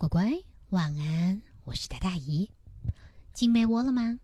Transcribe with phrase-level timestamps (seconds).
[0.00, 0.32] 乖乖，
[0.70, 1.42] 晚安！
[1.64, 2.50] 我是大大姨，
[3.34, 4.18] 进被窝了吗？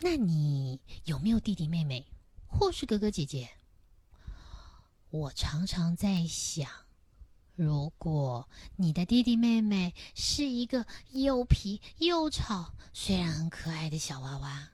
[0.00, 2.06] 那你有没有弟弟妹妹，
[2.46, 3.48] 或是哥哥姐姐？
[5.08, 6.70] 我常常在想，
[7.54, 8.46] 如果
[8.76, 14.72] 你的弟弟妹妹是一个又皮又吵，虽然很可爱的小娃娃，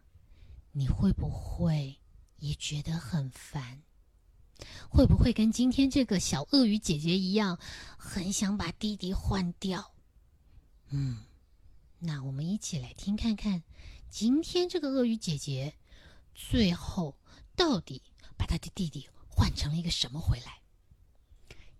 [0.72, 2.00] 你会不会
[2.38, 3.84] 也觉得很烦？
[4.88, 7.58] 会不会跟今天这个小鳄鱼姐姐一样，
[7.96, 9.92] 很想把弟弟换掉？
[10.90, 11.18] 嗯，
[11.98, 13.62] 那我们一起来听看看，
[14.08, 15.74] 今天这个鳄鱼姐姐
[16.34, 17.16] 最后
[17.54, 18.02] 到底
[18.36, 20.60] 把她的弟弟换成了一个什么回来？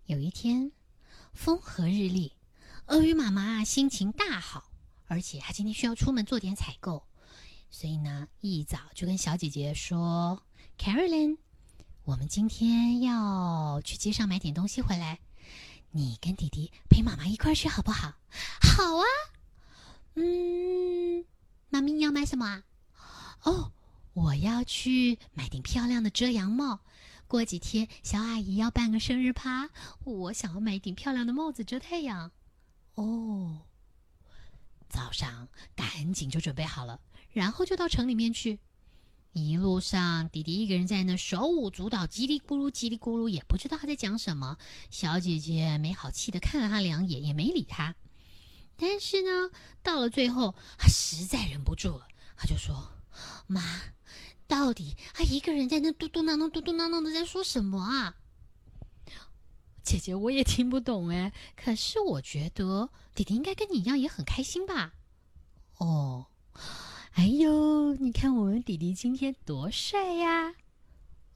[0.05, 0.71] 有一天，
[1.33, 2.33] 风和日丽，
[2.87, 4.71] 鳄鱼妈妈心情大好，
[5.07, 7.07] 而且她今天需要出门做点采购，
[7.71, 10.43] 所以呢，一早就跟小姐姐说
[10.77, 11.37] ：“Carolyn。”
[12.07, 15.19] 我们今天要去街上买点东西回来，
[15.91, 18.13] 你跟弟弟陪妈妈一块儿去好不好？
[18.61, 19.03] 好啊。
[20.15, 21.25] 嗯，
[21.67, 22.63] 妈咪你要买什么啊？
[23.43, 23.73] 哦，
[24.13, 26.79] 我要去买顶漂亮的遮阳帽。
[27.27, 29.69] 过几天小阿姨要办个生日趴，
[30.05, 32.31] 我想要买一顶漂亮的帽子遮太阳。
[32.95, 33.63] 哦，
[34.87, 37.01] 早上赶紧就准备好了，
[37.33, 38.59] 然后就到城里面去。
[39.33, 44.57] 一路上，弟弟一个人在那手舞足蹈，叽里咕噜，叽里咕噜，也不知道他在讲什么。
[44.89, 47.95] 小姐姐没好气的看了他两眼，也没理他。
[48.75, 49.51] 但是呢，
[49.83, 52.91] 到了最后，他实在忍不住了，他就说
[53.45, 53.61] ：“妈，
[54.47, 58.15] 到底他一个人在那嘟嘟囔囔、嘟嘟囔囔的在说什么啊？”
[59.83, 61.31] 姐姐，我也听不懂哎。
[61.55, 64.93] 可是我觉得弟弟应该跟你一样，也很开心吧？
[65.77, 66.25] 哦。
[67.17, 70.53] 哎呦，你看我们弟弟今天多帅呀！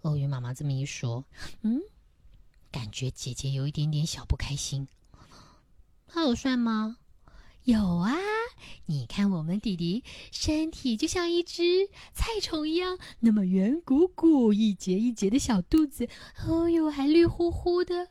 [0.04, 1.26] 鳄鱼妈妈这么一说，
[1.64, 1.82] 嗯，
[2.72, 4.88] 感觉姐姐有一点点小不开心。
[6.08, 6.98] 他有帅吗？
[7.64, 8.14] 有啊！
[8.86, 16.08] 你看我们弟弟身体就像一只菜虫一样，那么圆鼓鼓、一节一节的小肚子，
[16.46, 18.08] 哦呦，还绿乎乎的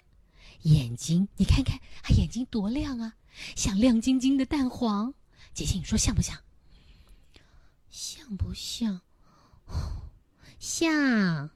[0.62, 3.14] 眼睛，你看看他眼睛多亮啊，
[3.54, 5.14] 像亮晶晶的蛋黄。
[5.54, 6.36] 姐姐，你说像不像？
[7.90, 9.00] 像不像？
[10.58, 11.50] 像？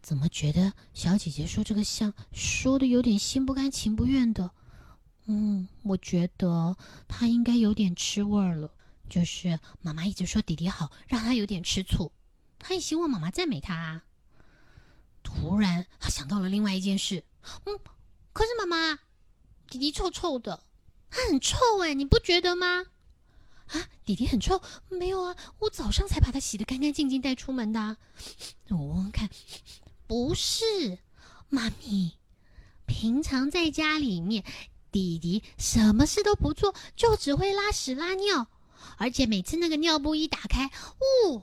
[0.00, 4.50] 怎么觉得小姐姐说这个像，说的有点心不甘情不愿的？
[5.26, 6.76] 嗯，我觉得
[7.08, 8.72] 她应该有点吃味儿了。
[9.08, 12.10] 就是妈妈一直说弟弟好，让他有点吃醋。
[12.58, 14.02] 他也希望妈妈赞美他。
[15.22, 17.24] 突然，他想到了另外一件事。
[17.66, 17.78] 嗯，
[18.32, 18.98] 可是妈妈，
[19.68, 20.64] 弟弟臭臭的，
[21.08, 22.84] 他很臭哎，你不觉得吗？
[23.68, 24.60] 啊，弟弟很臭？
[24.88, 27.96] 没有啊，我早上才把它洗得干干净净带出门的。
[28.68, 29.28] 我问问看，
[30.06, 30.98] 不是，
[31.48, 32.12] 妈咪，
[32.86, 34.44] 平常在家里面，
[34.92, 38.46] 弟弟什么事都不做，就只会拉屎拉尿，
[38.98, 40.70] 而且每次那个尿布一打开，
[41.28, 41.42] 呜，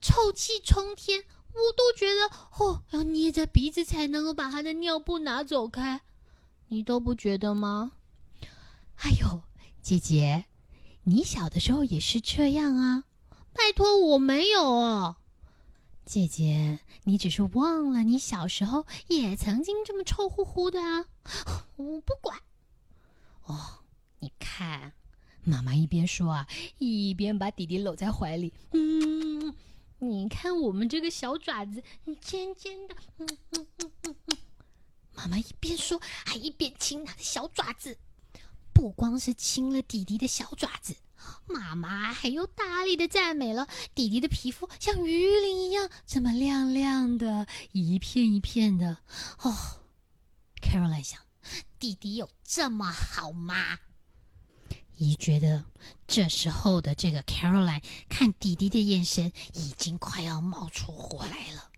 [0.00, 6.00] 臭气冲天，我都觉得哦，要捏着鼻子才能够把他的尿布拿走开，
[6.68, 7.92] 你都不觉得吗？
[8.96, 9.42] 哎呦，
[9.80, 10.46] 姐姐。
[11.04, 13.04] 你小的时候也是这样啊？
[13.52, 15.16] 拜托，我没有哦，
[16.04, 21.06] 姐姐，你只是忘了你小时候也曾经这么臭乎乎的啊！
[21.76, 22.38] 我不管。
[23.44, 23.80] 哦，
[24.20, 24.92] 你看，
[25.42, 26.46] 妈妈一边说啊，
[26.78, 28.52] 一边把弟弟搂在怀里。
[28.70, 29.54] 嗯，
[29.98, 31.82] 你看我们这个小爪子，
[32.20, 32.94] 尖尖的。
[33.18, 34.36] 嗯嗯嗯嗯嗯。
[35.14, 37.98] 妈妈一边说，还一边亲他的小爪子。
[38.82, 40.96] 不光是亲了弟弟的小爪子，
[41.46, 48.98] 妈妈还又大力的赞美了弟弟的皮肤像鱼鳞一样这么亮亮的，一片一片的。
[49.38, 49.54] 哦
[50.60, 51.20] ，Caroline 想，
[51.78, 53.78] 弟弟有这么好吗？
[54.96, 55.64] 姨觉得
[56.08, 61.70] 这时候的这个 Caroline 看弟弟的眼神已经快要冒出火来了，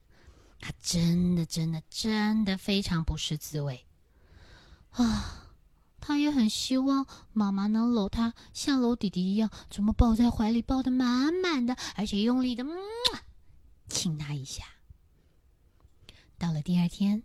[0.59, 3.85] 他真的真的真的非常不是滋味
[4.93, 5.43] 啊。
[6.07, 12.63] 他也很希望妈妈能搂他，像搂弟弟一样，这么抱在怀里，抱得满满的，而且用力的
[13.89, 14.65] 亲他一下。
[16.37, 17.23] 到了第二天，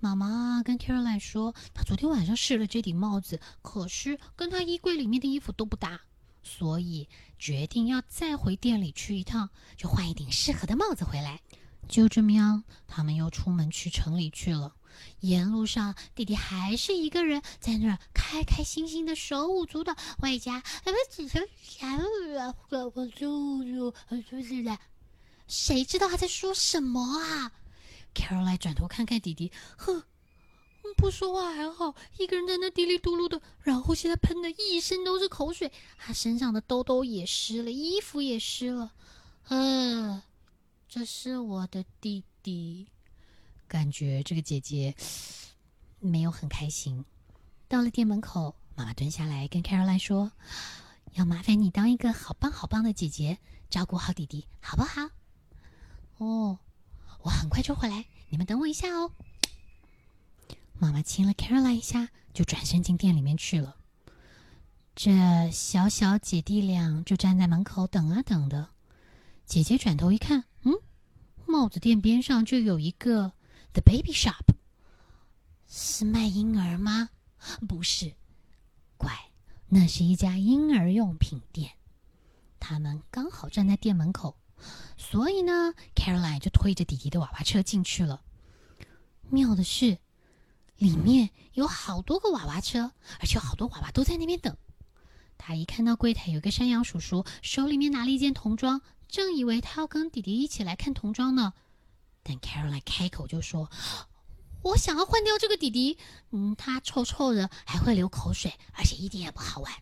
[0.00, 6.00] 妈妈跟 Caroline 说，她昨天晚上试了这顶帽子，可是跟她衣柜里面的衣服都不搭，
[6.42, 7.08] 所以
[7.38, 11.40] 决定要再回店里去一趟，就换一顶适合的帽子回来。
[11.86, 14.74] 就这么样，他们又出门去城里去了。
[15.20, 23.94] 沿路上，弟弟还是一个人在那儿开开心心的手舞足蹈，外加什么只剩下我我我叔叔
[24.28, 24.78] 叔叔的，
[25.48, 27.52] 谁知道他在说什么啊
[28.14, 30.02] ？Caroline 转头看看弟弟，哼，
[30.96, 38.92] 不说话还好，一个人在那嘀里嘟噜的，然后现在喷的一身都是口水，他身上的兜兜也湿了，衣服也湿了。
[39.48, 40.22] 嗯，
[40.88, 42.88] 这是我的弟弟，
[43.68, 44.94] 感觉这个姐姐
[46.00, 47.04] 没有很开心。
[47.68, 50.30] 到了店门口，妈妈蹲下来跟 Caroline 说
[51.14, 55.10] ：“要麻烦你当一个好棒好棒的姐姐，照顾好弟弟，好不好？”
[56.18, 56.58] 哦，
[57.22, 59.10] 我很快就回来，你们等我一下哦。
[60.78, 63.76] 妈妈亲了 Caroline 一下，就转身进店里面去了。
[64.94, 68.68] 这小小姐弟俩就站在门口等啊等的。
[69.44, 70.72] 姐姐转头一看，嗯，
[71.46, 73.32] 帽子店边上就有一个
[73.76, 74.54] The Baby Shop，
[75.68, 77.10] 是卖婴儿吗？
[77.68, 78.14] 不是，
[78.96, 79.12] 乖，
[79.68, 81.72] 那是一家婴儿用品店。
[82.58, 84.38] 他们刚好站在店门口，
[84.96, 88.22] 所以呢，Caroline 就推着弟弟的娃娃车进去了。
[89.28, 89.98] 妙的是，
[90.78, 94.56] 里面有好多个娃娃车，而且好多娃娃都在那边等。
[95.36, 101.52] 他一看到柜台有个山羊叔叔，手里面拿了一件童装，正以为他要跟弟弟一起来看童装呢，
[102.26, 103.70] 但 Caroline 开口就说。
[104.62, 105.96] 我想要换掉这个弟弟，
[106.32, 109.72] 嗯，他臭臭的，还会流口水，而且一点也不好玩。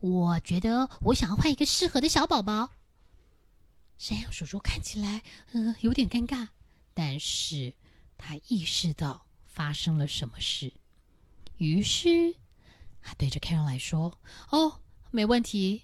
[0.00, 2.70] 我觉得我想要换一个适合的小宝宝。
[3.96, 6.48] 山羊叔叔看起来，呃，有点尴尬，
[6.94, 7.74] 但是
[8.18, 10.72] 他意识到发生了什么事，
[11.58, 12.34] 于是
[13.00, 14.18] 他对着 Caroline 说
[14.50, 14.80] ：“哦，
[15.12, 15.83] 没问题。”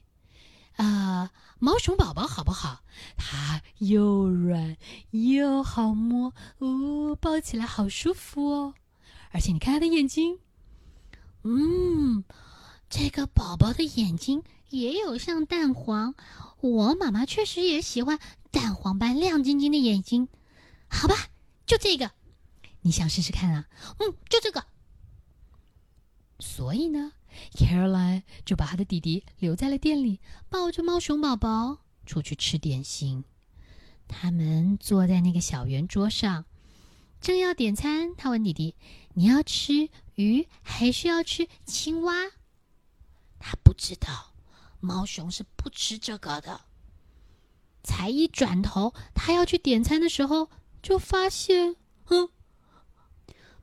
[0.81, 2.83] 啊，毛熊宝宝好不好？
[3.19, 4.79] 它又软
[5.11, 8.75] 又好摸，哦，抱起来好舒服哦。
[9.31, 10.39] 而且你看它的眼睛，
[11.43, 12.25] 嗯，
[12.89, 16.15] 这个宝宝的眼睛也有像蛋黄。
[16.61, 18.19] 我妈妈确实也喜欢
[18.51, 20.29] 蛋黄般亮晶晶的眼睛。
[20.89, 21.15] 好吧，
[21.67, 22.11] 就这个，
[22.81, 23.67] 你想试试看啊？
[23.99, 24.65] 嗯，就这个。
[26.39, 27.13] 所以呢
[27.53, 33.25] ？Caroline 就把他的弟弟留在了店里，抱着猫熊宝宝出去吃点心。
[34.09, 36.45] 他们坐在那个小圆桌上，
[37.21, 38.15] 正要点餐。
[38.17, 38.75] 他问弟弟
[39.15, 42.15] ：“你要吃鱼还是要吃青蛙？”
[43.39, 44.35] 他不知道，
[44.81, 46.63] 猫熊是不吃这个的。
[47.83, 50.51] 才一转头，他要去点餐的时候，
[50.83, 51.77] 就发现，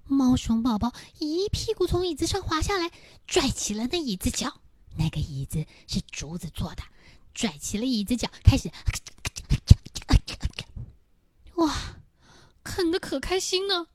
[0.08, 2.92] 猫熊宝宝一屁股从椅子上滑下来，
[3.28, 4.62] 拽起了那椅子脚。
[4.98, 6.84] 那个椅子是竹子做的，
[7.34, 8.72] 拽起了椅子脚，开始，
[11.56, 11.76] 哇，
[12.64, 13.88] 啃的可开心呢！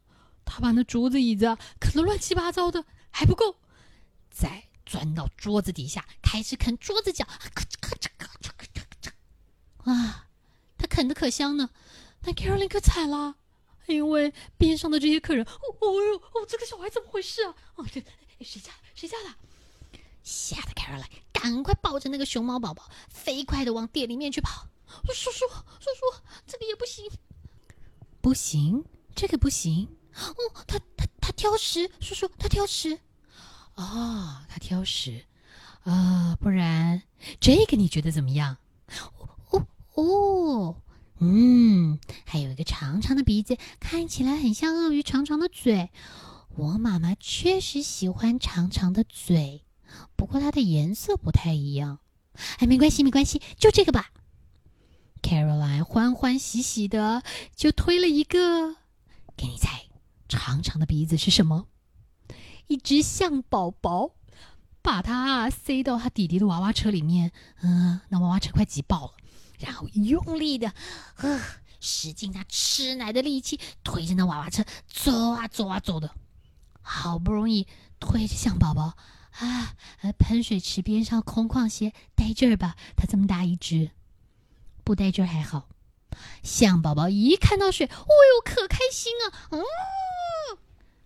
[0.45, 3.57] 他把那竹子椅子啃得乱七八糟的，还不够，
[4.31, 9.13] 再钻到桌子底下，开始啃桌子角，咔嚓咔嚓咔嚓咔嚓咔嚓。
[9.85, 10.27] 哇，
[10.77, 11.71] 他啃的可香呢，
[12.21, 13.37] 但 Caroline 可惨了。
[13.87, 17.55] 因为边上的这些客人，哦哦哟，哦，这个小孩怎么回事啊？
[17.77, 18.03] 哦，这
[18.45, 19.99] 谁家谁家的？
[20.23, 24.69] 吓得凯尔来，赶快抱着那个熊猫宝宝，飞快的往店里面去跑。
[25.13, 27.11] 叔叔，叔叔，这个也不行，
[28.21, 28.85] 不行，
[29.15, 29.89] 这个不行。
[30.15, 32.99] 哦，他他他挑食，叔叔，他挑食。
[33.75, 35.25] 哦，他挑食。
[35.85, 37.03] 啊，不然
[37.41, 38.59] 这个你觉得怎么样？
[39.51, 40.77] 哦哦。
[41.25, 45.91] 嗯，还有一个长长的鼻子，看起来很像鳄鱼长长的嘴。
[46.57, 49.65] 我妈妈确实喜欢长长的嘴，
[50.17, 52.01] 不过它的颜色不太一样。
[52.59, 54.11] 哎，没关系，没关系，就这个吧。
[55.23, 57.23] Caroline 欢欢喜喜的
[57.55, 58.75] 就推了一个，
[59.37, 59.85] 给你猜，
[60.29, 61.69] 长长的鼻子是什么？
[62.67, 64.17] 一只象宝宝，
[64.83, 67.31] 把它塞到他弟弟的娃娃车里面。
[67.61, 69.13] 嗯，那娃娃车快挤爆了。
[69.63, 70.73] 然后用力的，
[71.17, 71.41] 呃，
[71.81, 76.15] 使劲他吃奶的力气，推着那娃娃车走啊走啊走的，
[76.83, 77.67] 好不容易
[78.01, 78.97] 推着象宝宝
[79.33, 79.75] 啊，
[80.19, 82.77] 喷水池边上空旷些，带劲儿吧？
[82.97, 83.91] 它这么大一只，
[84.85, 85.69] 不带劲儿还好。
[86.43, 89.49] 象宝宝一看到水，哦呦，可开心啊！
[89.51, 89.63] 嗯，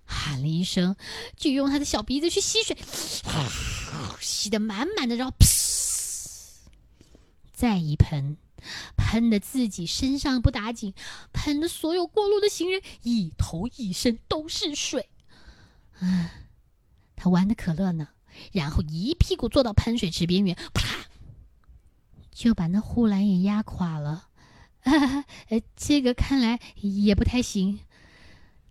[0.05, 0.97] 喊了一声，
[1.37, 2.77] 就用他的小鼻子去吸水，
[4.21, 5.33] 吸得满满的，然后，
[7.53, 8.37] 再一喷。
[8.97, 10.95] 喷的自己身上不打紧，
[11.33, 15.09] 喷的所有过路的行人一头一身都是水。
[16.01, 16.49] 唉，
[17.15, 18.09] 他玩的可乐呢，
[18.53, 21.07] 然后一屁股坐到喷水池边缘，啪，
[22.31, 24.29] 就把那护栏也压垮了。
[24.85, 25.27] 呃，
[25.75, 27.81] 这个看来也不太行。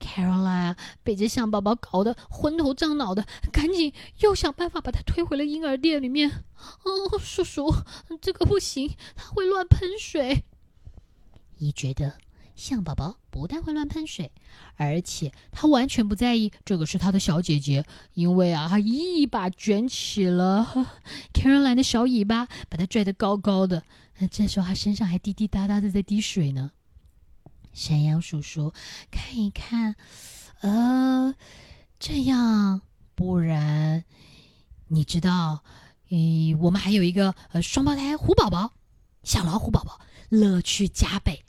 [0.06, 6.44] Caroline 被这象宝宝搞得昏头胀脑的，赶紧又想办法把他推回了婴儿店里面。
[6.84, 7.74] 哦，叔叔，
[8.22, 10.44] 这个不行，他会乱喷水。
[11.58, 12.14] 一觉得
[12.56, 14.32] 象宝宝不但会乱喷水，
[14.76, 17.84] 而且他完全不在意这个是他的小姐姐，
[18.14, 20.68] 因为啊，他一把卷起了
[21.34, 23.84] Caroline 的小尾巴，把它拽得高高的。
[24.30, 26.72] 这时候他身上还滴滴答答的在滴水呢。
[27.76, 28.74] 山羊叔叔
[29.12, 29.98] 看一看，
[30.62, 31.36] 呃，
[32.00, 32.82] 这样，
[33.16, 34.06] 不然，
[34.88, 35.62] 你知道，
[36.10, 38.72] 诶，我们还有一个呃双胞胎虎宝宝，
[39.24, 41.44] 小老虎宝宝，乐趣加倍。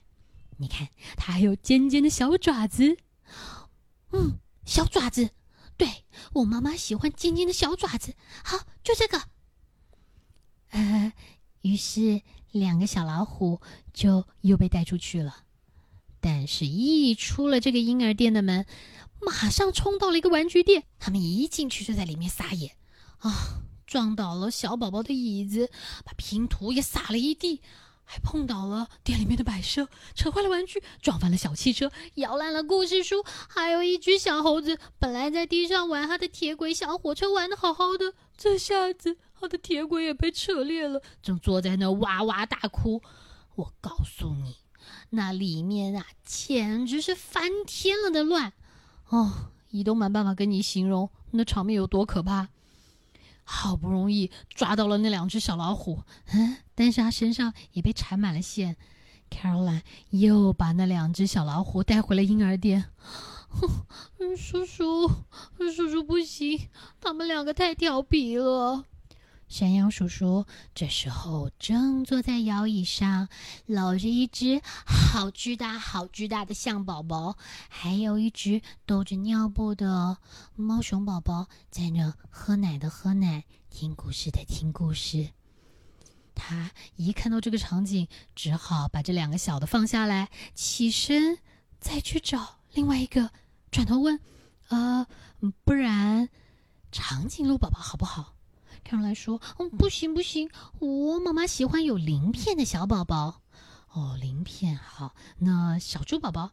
[0.56, 2.96] 你看，它还有尖尖的小爪子，
[4.10, 5.30] 嗯，小爪子，
[5.76, 8.16] 对我妈妈喜欢尖尖的小爪子。
[8.42, 9.22] 好，就这个。
[10.70, 11.12] 呃，
[11.60, 13.60] 于是两个小老虎
[13.92, 15.44] 就又被带出去了。
[16.20, 18.66] 但是，一出了这个婴儿店的门，
[19.20, 20.84] 马上冲到了一个玩具店。
[20.98, 22.76] 他们一进去就在里面撒野，
[23.18, 25.70] 啊，撞倒了小宝宝的椅子，
[26.04, 27.60] 把拼图也撒了一地，
[28.04, 33.24] 还碰倒了店里面的摆设，扯坏了玩具，撞翻了小汽车，摇烂了故事书。
[33.48, 43.00] 还有一只小猴子，本来在地上玩他的铁轨小火车，玩的好好的，这下子他的铁轨也被扯裂了，正坐在那哇哇大哭。
[43.54, 44.56] 我告诉你。
[45.10, 48.52] 那里面啊，简直是翻天了的乱
[49.08, 49.50] 哦！
[49.70, 52.48] 一都没办法跟你形容那场面有多可怕。
[53.44, 58.76] 好不容易抓到了那两只小老虎，嗯，但是他身上也被缠满了线。
[59.30, 62.86] Caroline 又把那两只小老虎带回了婴儿店。
[64.36, 65.08] 叔叔，
[65.58, 66.68] 叔叔不行，
[67.00, 68.84] 他们两个太调皮了。
[69.48, 73.28] 山羊叔叔这时候正坐在摇椅上，
[73.66, 77.36] 搂着一只好巨大、好巨大的象宝宝，
[77.68, 80.18] 还有一只兜着尿布的
[80.56, 85.30] 猫熊宝宝，在那喝奶的喝奶，听故事的听故事。
[86.34, 91.38] 他一看到这个场景，只好把这两个小的放下来，起身
[91.80, 93.30] 再去找另外一个，
[93.70, 94.20] 转头问
[94.68, 95.06] ：“呃，
[95.64, 96.28] 不然
[96.90, 98.34] 长颈鹿宝宝好不好？”
[98.86, 103.42] 看来说：“嗯，不行不行，我妈妈喜欢有鳞片的小宝宝。
[103.92, 105.12] 哦，鳞片好。
[105.38, 106.52] 那小猪宝宝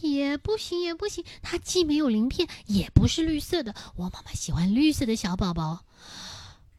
[0.00, 3.74] 也不行也不行，它既没有鳞片，也不是绿色的。
[3.96, 5.84] 我妈妈喜欢绿色的小宝宝。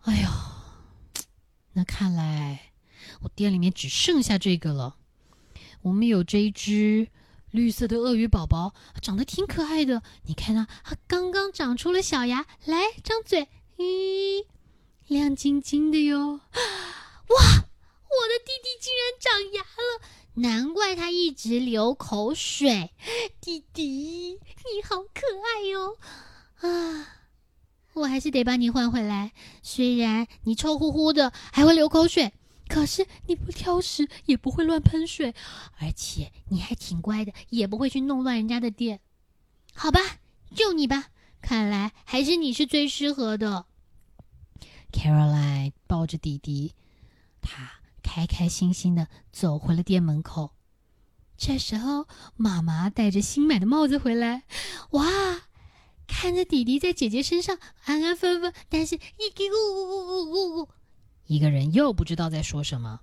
[0.03, 0.29] 哎呦，
[1.73, 2.71] 那看来
[3.23, 4.95] 我店里面只剩下这个了。
[5.81, 7.09] 我们有这一只
[7.51, 10.01] 绿色的鳄鱼宝宝，长得挺可爱的。
[10.23, 14.45] 你看啊，它刚刚长出了小牙，来张嘴，咦。”
[15.07, 16.17] 亮晶晶的哟！
[16.27, 16.41] 哇，
[17.29, 20.01] 我的弟弟竟然长牙了，
[20.33, 22.91] 难怪他一直流口水。
[23.39, 25.97] 弟弟，你好可爱哟！
[26.59, 27.07] 啊，
[27.93, 29.31] 我还是得把你换回来。
[29.63, 32.33] 虽然你臭乎乎的，还会流口水，
[32.67, 35.33] 可是你不挑食，也不会乱喷水，
[35.79, 38.99] 而且你还挺乖的，也不会去弄乱人家的店。
[39.73, 40.01] 好吧，
[40.53, 41.11] 就你吧，
[41.41, 43.66] 看来还是你是最适合的。
[44.91, 46.73] Caroline 抱着弟弟，
[47.41, 50.51] 他开开心心的走回了店门口。
[51.37, 54.43] 这时候，妈妈戴着新买的帽子回来，
[54.91, 55.05] 哇，
[56.07, 60.69] 看着弟弟在姐姐身上安安分分，但是一咕咕咕咕咕咕，
[61.27, 63.01] 一个人又不知道在说什么。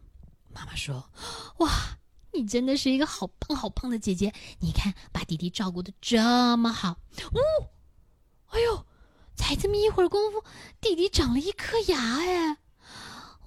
[0.53, 1.11] 妈妈说
[1.59, 1.99] ：“哇，
[2.33, 6.99] 你真的是一个好棒好棒的姐姐，你看把弟弟照顾的这么好。”
[7.33, 7.39] 呜，
[8.49, 8.87] 哎呦！
[9.37, 10.43] 才这么一会儿功夫，
[10.81, 12.59] 弟弟长了一颗牙哎！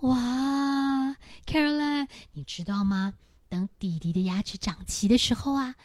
[0.02, 1.16] 哇
[1.46, 3.14] ，Caroline，你知道吗？
[3.50, 5.76] 等弟弟的牙齿长齐的时候啊，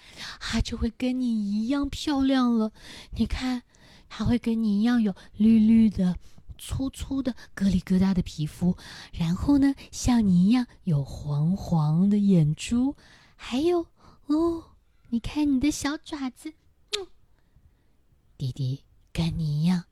[0.40, 2.72] 他就会跟你一样漂亮了。
[3.16, 3.62] 你看，
[4.08, 6.18] 他会跟你一样有绿绿的、
[6.58, 8.76] 粗粗的、疙里疙瘩的皮肤，
[9.12, 12.96] 然后呢，像你一样有黄黄的眼珠，
[13.36, 13.86] 还有
[14.26, 14.64] 哦，
[15.10, 16.52] 你看你的小爪子，
[16.98, 17.06] 嗯，
[18.36, 18.82] 弟弟
[19.12, 19.84] 跟你一样。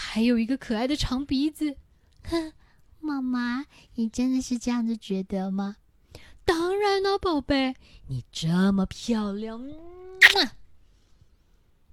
[0.00, 1.76] 还有一个可爱的长鼻子，
[2.22, 2.52] 哼，
[3.00, 5.76] 妈妈，你真的是这样子觉得吗？
[6.44, 7.74] 当然了，宝贝，
[8.06, 9.60] 你这么漂亮。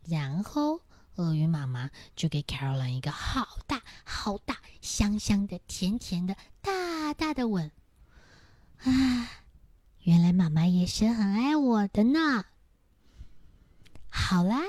[0.07, 0.81] 然后，
[1.15, 7.71] 鳄鱼妈妈就给 Caroline 一个好大、好大、香香的、甜甜的、大大的吻。
[8.83, 9.31] 啊，
[10.03, 12.45] 原来妈妈也是很爱我的呢。
[14.09, 14.61] 好啦，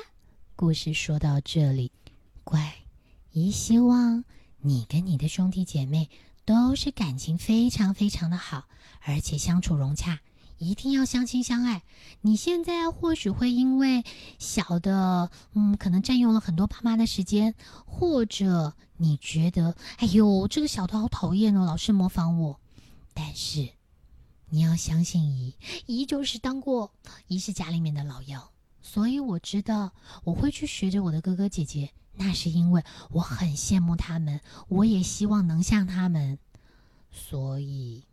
[0.57, 1.93] 故事说到这里，
[2.43, 2.86] 乖。
[3.39, 4.25] 姨希望
[4.63, 6.09] 你跟你的兄弟姐妹
[6.47, 8.67] 都是感情非常非常的好，
[9.03, 10.21] 而且相处融洽，
[10.57, 11.83] 一定要相亲相爱。
[12.23, 14.03] 你现在或许会因为
[14.39, 22.59] 小的，嗯，可能占用了很多爸妈的时间，或者你觉得，哎呦，这个小的好讨厌哦，老是模仿我。
[23.13, 23.69] 但是
[24.49, 26.91] 你要相信姨，姨就是当过，
[27.27, 28.51] 姨是家里面的老幺，
[28.81, 29.93] 所以我知道
[30.25, 36.39] 我会去学着我的哥哥姐姐，那是因为我很羡慕他们，我也希望能像他们，
[37.11, 38.05] 所以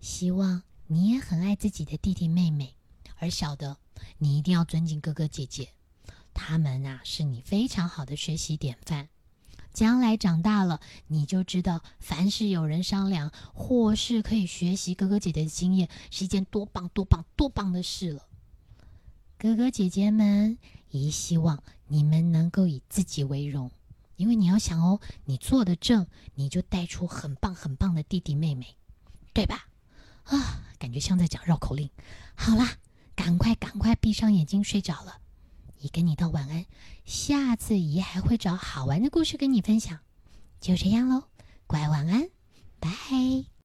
[0.00, 2.74] 希望你也很爱自己的弟弟妹妹，
[3.16, 3.76] 而小的
[4.18, 5.70] 你一定要尊敬哥哥姐姐，
[6.32, 9.08] 他们啊是你非常好的学习典范。
[9.74, 18.26] 将来长大了，你就知道，凡是有人商量，或是可以学习哥哥姐姐的经验，是一件多棒、多棒、多棒的事了。
[19.38, 20.58] 哥哥姐姐们，
[20.90, 23.70] 也希望你们能够以自己为荣，
[24.16, 28.76] 因为你要想哦，你做的正，你就带出很棒、很棒的弟弟妹妹，
[29.32, 29.66] 对吧？
[30.24, 31.90] 啊，感觉像在讲绕口令。
[32.34, 32.76] 好啦，
[33.16, 35.20] 赶快、赶快闭上眼睛睡着了。
[35.80, 36.66] 姨跟你道晚安，
[37.04, 39.98] 下次姨还会找好玩的故事跟你分享，
[40.60, 41.24] 就这样喽，
[41.66, 42.28] 乖晚安，
[42.78, 43.48] 拜。